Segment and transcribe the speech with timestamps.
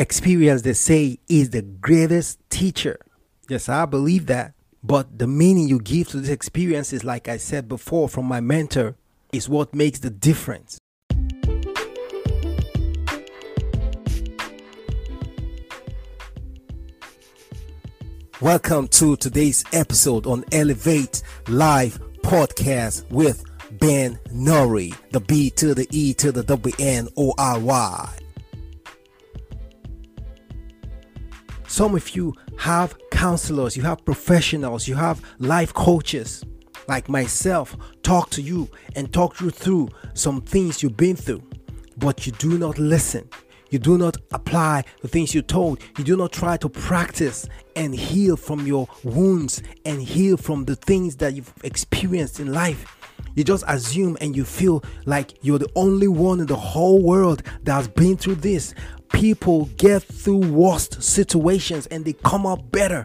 [0.00, 2.98] Experience, they say, is the greatest teacher.
[3.50, 4.54] Yes, I believe that.
[4.82, 8.40] But the meaning you give to this experience is, like I said before from my
[8.40, 8.96] mentor,
[9.30, 10.78] is what makes the difference.
[18.40, 25.86] Welcome to today's episode on Elevate Live Podcast with Ben Nori, the B to the
[25.90, 28.19] E to the W N O R Y.
[31.70, 36.44] Some of you have counselors, you have professionals, you have life coaches
[36.88, 41.44] like myself talk to you and talk you through some things you've been through,
[41.96, 43.28] but you do not listen.
[43.70, 45.80] You do not apply the things you're told.
[45.96, 47.46] You do not try to practice
[47.76, 52.99] and heal from your wounds and heal from the things that you've experienced in life.
[53.34, 57.42] You just assume and you feel like you're the only one in the whole world
[57.62, 58.74] that's been through this.
[59.12, 63.04] People get through worst situations and they come up better.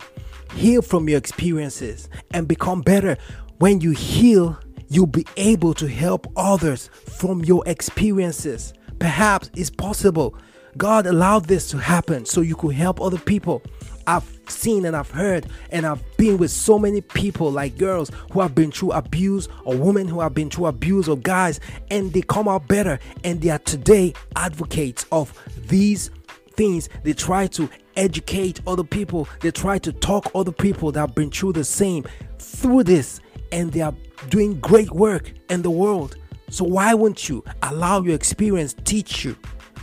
[0.54, 3.18] Heal from your experiences and become better.
[3.58, 4.60] When you heal,
[4.90, 8.74] you'll be able to help others from your experiences.
[9.00, 10.36] Perhaps it's possible.
[10.78, 13.62] God allowed this to happen so you could help other people.
[14.08, 18.42] I've seen and I've heard and I've been with so many people like girls who
[18.42, 22.22] have been through abuse or women who have been through abuse or guys and they
[22.22, 25.34] come out better and they are today advocates of
[25.68, 26.12] these
[26.52, 26.90] things.
[27.04, 29.28] They try to educate other people.
[29.42, 32.06] They try to talk other people that have been through the same
[32.38, 33.20] through this
[33.52, 33.96] and they are
[34.30, 36.18] doing great work in the world.
[36.50, 39.36] So why wouldn't you allow your experience teach you?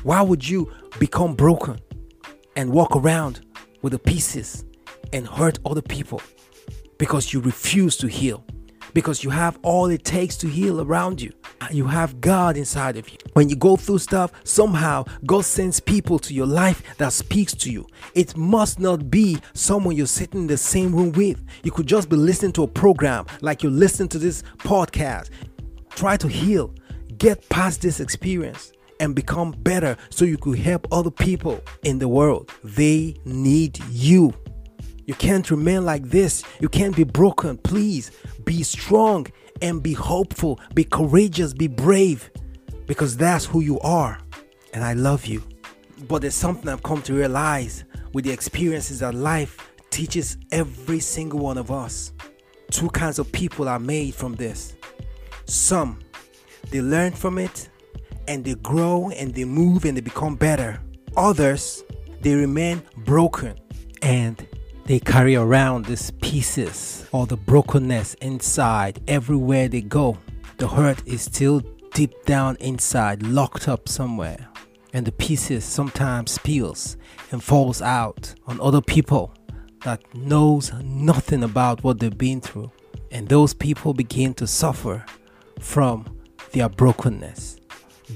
[0.04, 1.80] Why would you become broken
[2.56, 3.40] and walk around
[3.82, 4.64] with the pieces
[5.12, 6.22] and hurt other people
[6.98, 8.44] because you refuse to heal.
[8.94, 11.32] Because you have all it takes to heal around you.
[11.70, 13.16] You have God inside of you.
[13.32, 17.72] When you go through stuff, somehow God sends people to your life that speaks to
[17.72, 17.86] you.
[18.14, 21.42] It must not be someone you're sitting in the same room with.
[21.62, 25.30] You could just be listening to a program like you listen to this podcast.
[25.90, 26.74] Try to heal.
[27.16, 32.06] Get past this experience and become better so you could help other people in the
[32.06, 32.48] world.
[32.62, 34.32] They need you.
[35.06, 36.44] You can't remain like this.
[36.60, 37.58] You can't be broken.
[37.58, 38.12] Please
[38.44, 39.26] be strong
[39.60, 40.60] and be hopeful.
[40.74, 41.52] Be courageous.
[41.52, 42.30] Be brave
[42.86, 44.20] because that's who you are.
[44.72, 45.42] And I love you.
[46.06, 51.40] But there's something I've come to realize with the experiences that life teaches every single
[51.40, 52.12] one of us.
[52.70, 54.76] Two kinds of people are made from this.
[55.46, 55.98] Some,
[56.70, 57.68] they learn from it
[58.28, 60.80] and they grow and they move and they become better.
[61.16, 61.84] Others,
[62.20, 63.58] they remain broken
[64.00, 64.46] and
[64.84, 70.18] they carry around these pieces or the brokenness inside everywhere they go.
[70.58, 71.60] The hurt is still
[71.94, 74.48] deep down inside, locked up somewhere.
[74.92, 76.96] And the pieces sometimes spills
[77.30, 79.34] and falls out on other people
[79.84, 82.70] that knows nothing about what they've been through.
[83.10, 85.04] And those people begin to suffer
[85.60, 86.18] from
[86.52, 87.56] their brokenness.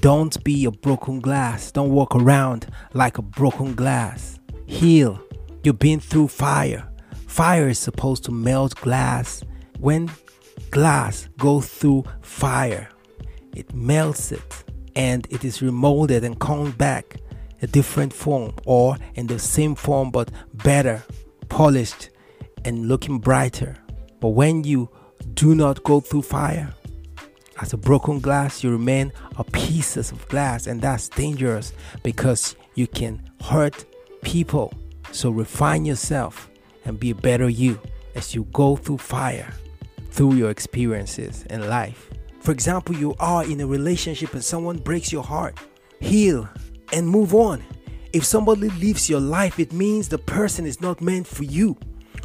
[0.01, 1.71] Don't be a broken glass.
[1.71, 4.39] Don't walk around like a broken glass.
[4.65, 5.19] Heal.
[5.63, 6.87] You've been through fire.
[7.25, 9.43] Fire is supposed to melt glass.
[9.79, 10.11] When
[10.71, 12.89] glass goes through fire,
[13.55, 14.63] it melts it
[14.95, 17.17] and it is remolded and comes back
[17.61, 21.03] a different form or in the same form but better,
[21.49, 22.09] polished
[22.65, 23.75] and looking brighter.
[24.19, 24.89] But when you
[25.33, 26.73] do not go through fire,
[27.59, 31.73] as a broken glass, you remain a pieces of glass, and that's dangerous
[32.03, 33.85] because you can hurt
[34.21, 34.73] people.
[35.11, 36.49] So refine yourself
[36.85, 37.79] and be a better you
[38.15, 39.53] as you go through fire
[40.11, 42.09] through your experiences in life.
[42.39, 45.59] For example, you are in a relationship and someone breaks your heart.
[45.99, 46.49] Heal
[46.91, 47.63] and move on.
[48.13, 51.77] If somebody leaves your life, it means the person is not meant for you.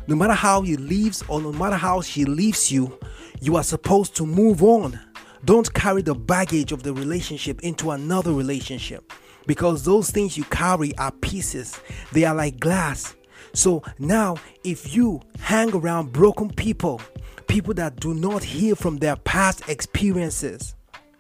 [0.07, 2.99] No matter how he leaves or no matter how she leaves you,
[3.41, 4.99] you are supposed to move on.
[5.45, 9.13] Don't carry the baggage of the relationship into another relationship
[9.47, 11.81] because those things you carry are pieces,
[12.13, 13.17] they are like glass.
[13.53, 17.01] So now, if you hang around broken people,
[17.49, 20.77] people that do not heal from their past experiences,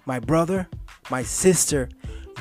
[0.06, 0.69] my brother,
[1.10, 1.88] my sister,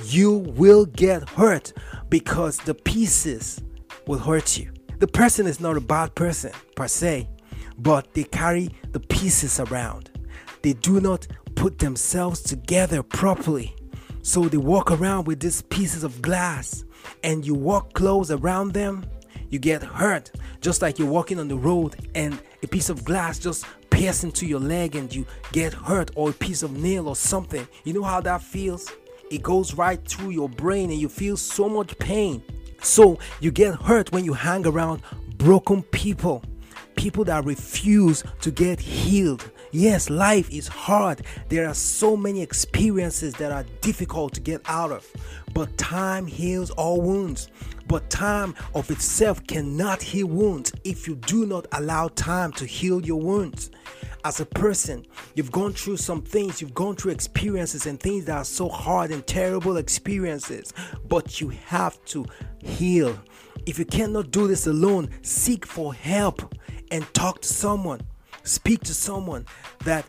[0.06, 1.74] you will get hurt
[2.10, 3.60] because the pieces
[4.06, 4.72] will hurt you.
[5.00, 7.28] The person is not a bad person per se,
[7.80, 10.11] but they carry the pieces around.
[10.62, 13.76] They do not put themselves together properly.
[14.22, 16.84] So they walk around with these pieces of glass
[17.24, 19.06] and you walk close around them,
[19.50, 20.32] you get hurt.
[20.62, 24.46] Just like you're walking on the road and a piece of glass just pierces into
[24.46, 27.68] your leg and you get hurt, or a piece of nail or something.
[27.84, 28.92] You know how that feels?
[29.30, 32.44] It goes right through your brain and you feel so much pain.
[32.82, 35.02] So you get hurt when you hang around
[35.38, 36.44] broken people,
[36.96, 39.50] people that refuse to get healed.
[39.74, 41.22] Yes, life is hard.
[41.48, 45.10] There are so many experiences that are difficult to get out of.
[45.54, 47.48] But time heals all wounds.
[47.88, 53.02] But time of itself cannot heal wounds if you do not allow time to heal
[53.02, 53.72] your wounds.
[54.26, 58.38] As a person, you've gone through some things, you've gone through experiences and things that
[58.38, 60.74] are so hard and terrible experiences,
[61.08, 62.26] but you have to
[62.60, 63.18] heal.
[63.66, 66.56] If you cannot do this alone, seek for help
[66.92, 68.02] and talk to someone.
[68.44, 69.46] Speak to someone
[69.86, 70.06] that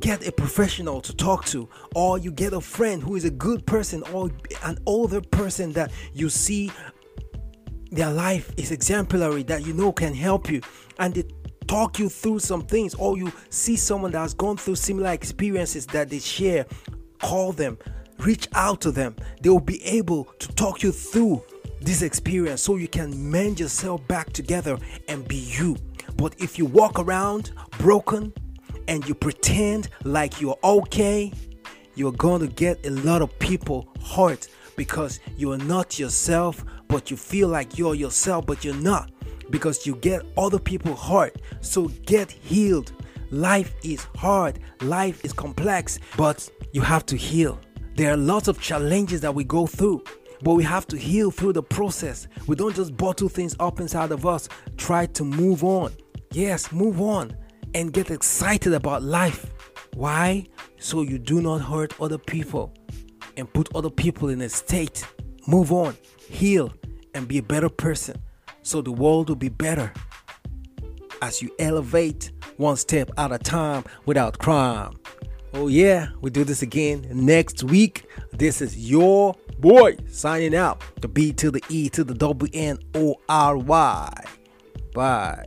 [0.00, 3.66] get a professional to talk to or you get a friend who is a good
[3.66, 4.30] person or
[4.64, 6.70] an older person that you see
[7.90, 10.60] their life is exemplary that you know can help you
[10.98, 11.24] and they
[11.66, 15.86] talk you through some things or you see someone that has gone through similar experiences
[15.86, 16.66] that they share
[17.20, 17.78] call them
[18.18, 19.16] reach out to them.
[19.40, 21.42] They will be able to talk you through
[21.80, 24.78] this experience so you can mend yourself back together
[25.08, 25.76] and be you
[26.16, 28.32] but if you walk around broken
[28.88, 31.32] and you pretend like you're okay
[31.96, 37.16] you're going to get a lot of people hurt because you're not yourself, but you
[37.16, 39.10] feel like you're yourself, but you're not
[39.50, 41.36] because you get other people hurt.
[41.60, 42.92] So get healed.
[43.30, 47.58] Life is hard, life is complex, but you have to heal.
[47.96, 50.04] There are lots of challenges that we go through,
[50.42, 52.28] but we have to heal through the process.
[52.46, 55.92] We don't just bottle things up inside of us, try to move on.
[56.32, 57.36] Yes, move on
[57.74, 59.50] and get excited about life.
[59.94, 60.46] Why?
[60.78, 62.74] So you do not hurt other people
[63.36, 65.06] and put other people in a state.
[65.46, 65.96] Move on,
[66.28, 66.72] heal,
[67.14, 68.16] and be a better person
[68.62, 69.92] so the world will be better
[71.22, 74.92] as you elevate one step at a time without crime.
[75.58, 78.04] Oh, yeah, we do this again next week.
[78.30, 80.82] This is your boy signing out.
[81.00, 84.24] The B to the E to the W N O R Y.
[84.92, 85.46] Bye.